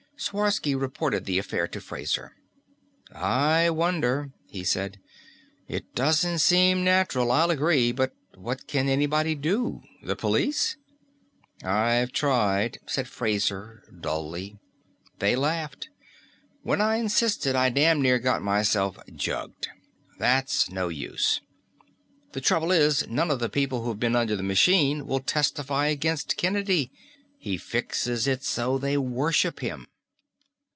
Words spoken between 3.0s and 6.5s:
"I wonder," he said. "It doesn't